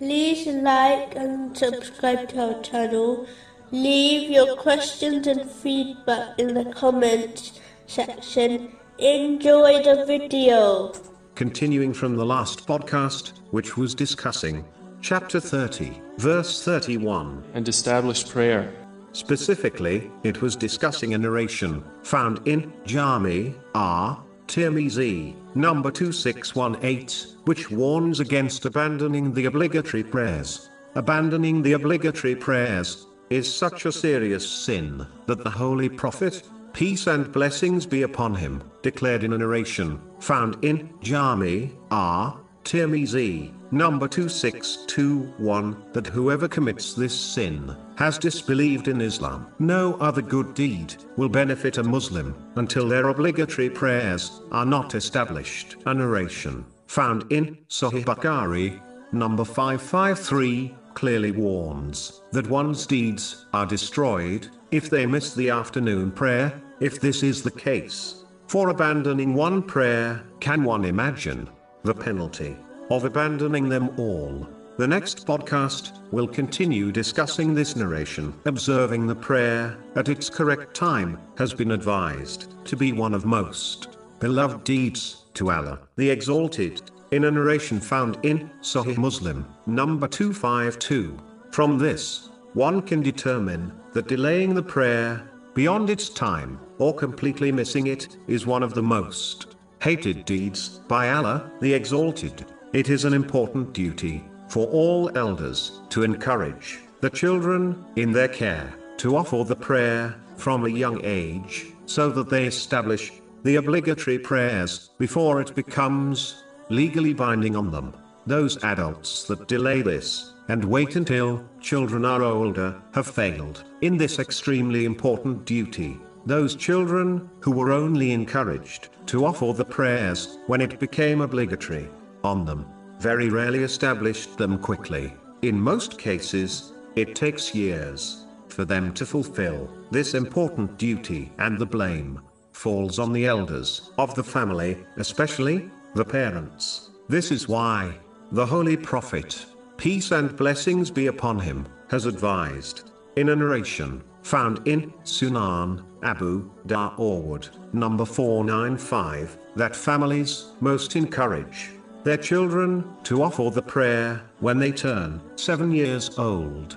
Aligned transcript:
like 0.00 1.14
and 1.16 1.56
subscribe 1.56 2.28
to 2.30 2.54
our 2.54 2.62
channel. 2.62 3.26
Leave 3.70 4.30
your 4.30 4.56
questions 4.56 5.26
and 5.26 5.50
feedback 5.50 6.38
in 6.38 6.54
the 6.54 6.64
comments 6.72 7.60
section. 7.86 8.76
Enjoy 8.98 9.82
the 9.82 10.04
video. 10.06 10.92
Continuing 11.34 11.92
from 11.92 12.16
the 12.16 12.24
last 12.24 12.66
podcast, 12.66 13.32
which 13.50 13.76
was 13.76 13.94
discussing 13.94 14.64
chapter 15.00 15.40
30, 15.40 16.00
verse 16.18 16.62
31. 16.64 17.44
and 17.54 17.68
established 17.68 18.30
prayer. 18.30 18.72
Specifically, 19.12 20.10
it 20.24 20.42
was 20.42 20.56
discussing 20.56 21.14
a 21.14 21.18
narration 21.18 21.84
found 22.02 22.40
in 22.46 22.72
Jami 22.84 23.54
R. 23.74 24.22
Tirmizi, 24.46 25.34
number 25.54 25.90
2618, 25.90 27.38
which 27.44 27.70
warns 27.70 28.20
against 28.20 28.64
abandoning 28.64 29.32
the 29.32 29.46
obligatory 29.46 30.04
prayers. 30.04 30.70
Abandoning 30.94 31.62
the 31.62 31.72
obligatory 31.72 32.36
prayers 32.36 33.06
is 33.30 33.52
such 33.52 33.86
a 33.86 33.92
serious 33.92 34.48
sin 34.48 35.06
that 35.26 35.42
the 35.42 35.50
Holy 35.50 35.88
Prophet, 35.88 36.42
peace 36.72 37.06
and 37.06 37.32
blessings 37.32 37.86
be 37.86 38.02
upon 38.02 38.34
him, 38.34 38.62
declared 38.82 39.24
in 39.24 39.32
a 39.32 39.38
narration 39.38 40.00
found 40.20 40.62
in 40.64 40.90
Jami 41.00 41.72
R. 41.90 42.38
Tirmizi, 42.64 43.52
number 43.70 44.08
2621, 44.08 45.92
that 45.92 46.06
whoever 46.06 46.48
commits 46.48 46.94
this 46.94 47.14
sin 47.14 47.76
has 47.96 48.16
disbelieved 48.16 48.88
in 48.88 49.02
Islam. 49.02 49.46
No 49.58 49.94
other 50.00 50.22
good 50.22 50.54
deed 50.54 50.96
will 51.18 51.28
benefit 51.28 51.76
a 51.76 51.82
Muslim 51.82 52.34
until 52.56 52.88
their 52.88 53.08
obligatory 53.08 53.68
prayers 53.68 54.40
are 54.50 54.64
not 54.64 54.94
established. 54.94 55.76
A 55.84 55.92
narration 55.92 56.64
found 56.86 57.30
in 57.30 57.58
Sahih 57.68 58.04
Bukhari, 58.04 58.80
number 59.12 59.44
553, 59.44 60.74
clearly 60.94 61.32
warns 61.32 62.22
that 62.32 62.48
one's 62.48 62.86
deeds 62.86 63.44
are 63.52 63.66
destroyed 63.66 64.48
if 64.70 64.88
they 64.88 65.04
miss 65.04 65.34
the 65.34 65.50
afternoon 65.50 66.10
prayer, 66.10 66.62
if 66.80 66.98
this 67.00 67.22
is 67.22 67.42
the 67.42 67.50
case. 67.50 68.24
For 68.46 68.70
abandoning 68.70 69.34
one 69.34 69.62
prayer, 69.62 70.24
can 70.40 70.64
one 70.64 70.84
imagine 70.84 71.48
the 71.84 71.94
penalty 71.94 72.56
of 72.90 73.04
abandoning 73.04 73.68
them 73.68 73.90
all? 73.98 74.48
The 74.76 74.88
next 74.88 75.26
podcast 75.26 76.00
will 76.10 76.26
continue 76.26 76.90
discussing 76.90 77.54
this 77.54 77.76
narration. 77.76 78.34
Observing 78.46 79.06
the 79.06 79.14
prayer 79.14 79.76
at 79.94 80.08
its 80.08 80.28
correct 80.28 80.74
time 80.74 81.18
has 81.38 81.54
been 81.54 81.70
advised 81.70 82.54
to 82.64 82.76
be 82.76 82.92
one 82.92 83.14
of 83.14 83.24
most 83.24 83.96
beloved 84.18 84.64
deeds 84.64 85.26
to 85.34 85.50
Allah, 85.50 85.78
the 85.96 86.10
Exalted, 86.10 86.82
in 87.12 87.24
a 87.24 87.30
narration 87.30 87.78
found 87.78 88.18
in 88.24 88.50
Sahih 88.62 88.96
Muslim, 88.96 89.46
number 89.66 90.08
252. 90.08 91.16
From 91.52 91.78
this, 91.78 92.30
one 92.54 92.82
can 92.82 93.02
determine 93.02 93.72
that 93.92 94.08
delaying 94.08 94.54
the 94.54 94.62
prayer 94.62 95.28
beyond 95.54 95.90
its 95.90 96.08
time, 96.08 96.58
or 96.78 96.92
completely 96.92 97.52
missing 97.52 97.86
it, 97.86 98.16
is 98.26 98.46
one 98.46 98.64
of 98.64 98.74
the 98.74 98.82
most 98.82 99.53
hated 99.84 100.24
deeds 100.24 100.80
by 100.88 101.10
Allah, 101.10 101.50
the 101.60 101.74
Exalted. 101.74 102.46
It 102.72 102.88
is 102.88 103.04
an 103.04 103.12
important 103.12 103.74
duty 103.74 104.24
for 104.48 104.66
all 104.68 105.14
elders 105.14 105.82
to 105.90 106.04
encourage 106.04 106.78
the 107.02 107.10
children 107.10 107.84
in 107.96 108.10
their 108.10 108.28
care 108.28 108.72
to 108.96 109.14
offer 109.14 109.44
the 109.44 109.54
prayer 109.54 110.14
from 110.38 110.64
a 110.64 110.70
young 110.70 111.04
age, 111.04 111.66
so 111.84 112.08
that 112.12 112.30
they 112.30 112.46
establish 112.46 113.12
the 113.42 113.56
obligatory 113.56 114.18
prayers 114.18 114.88
before 114.96 115.42
it 115.42 115.54
becomes 115.54 116.44
legally 116.70 117.12
binding 117.12 117.54
on 117.54 117.70
them. 117.70 117.92
Those 118.26 118.64
adults 118.64 119.24
that 119.24 119.48
delay 119.48 119.82
this 119.82 120.32
and 120.48 120.64
wait 120.64 120.96
until 120.96 121.44
children 121.60 122.06
are 122.06 122.22
older 122.22 122.80
have 122.94 123.06
failed 123.06 123.64
in 123.82 123.98
this 123.98 124.18
extremely 124.18 124.86
important 124.86 125.44
duty. 125.44 125.98
Those 126.26 126.56
children 126.56 127.28
who 127.40 127.52
were 127.52 127.72
only 127.72 128.12
encouraged 128.12 128.88
to 129.06 129.26
offer 129.26 129.52
the 129.52 129.64
prayers 129.64 130.38
when 130.46 130.62
it 130.62 130.80
became 130.80 131.20
obligatory 131.20 131.88
on 132.22 132.46
them 132.46 132.66
very 132.98 133.28
rarely 133.28 133.62
established 133.62 134.38
them 134.38 134.58
quickly. 134.58 135.12
In 135.42 135.60
most 135.60 135.98
cases, 135.98 136.72
it 136.96 137.14
takes 137.14 137.54
years 137.54 138.24
for 138.48 138.64
them 138.64 138.94
to 138.94 139.04
fulfill 139.04 139.68
this 139.90 140.14
important 140.14 140.78
duty, 140.78 141.30
and 141.38 141.58
the 141.58 141.66
blame 141.66 142.20
falls 142.52 142.98
on 142.98 143.12
the 143.12 143.26
elders 143.26 143.90
of 143.98 144.14
the 144.14 144.24
family, 144.24 144.78
especially 144.96 145.68
the 145.94 146.04
parents. 146.04 146.90
This 147.08 147.30
is 147.30 147.48
why 147.48 147.98
the 148.32 148.46
Holy 148.46 148.76
Prophet, 148.76 149.44
peace 149.76 150.12
and 150.12 150.34
blessings 150.34 150.90
be 150.90 151.08
upon 151.08 151.38
him, 151.38 151.66
has 151.90 152.06
advised 152.06 152.92
in 153.16 153.28
a 153.28 153.36
narration 153.36 154.02
found 154.22 154.66
in 154.66 154.90
Sunan 155.04 155.84
Abu 156.04 156.50
Dawood, 156.66 157.48
number 157.72 158.04
495, 158.04 159.38
that 159.56 159.74
families 159.74 160.52
most 160.60 160.96
encourage 160.96 161.70
their 162.04 162.18
children 162.18 162.84
to 163.02 163.22
offer 163.22 163.50
the 163.50 163.62
prayer 163.62 164.22
when 164.40 164.58
they 164.58 164.70
turn 164.70 165.20
seven 165.36 165.72
years 165.72 166.18
old. 166.18 166.76